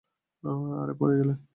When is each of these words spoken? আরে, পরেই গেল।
আরে, 0.81 0.93
পরেই 0.99 1.17
গেল। 1.21 1.29